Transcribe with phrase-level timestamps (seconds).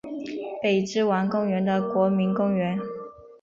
[0.63, 2.79] 北之丸公园的国民公园。